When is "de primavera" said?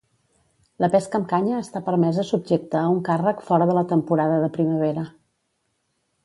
4.47-5.05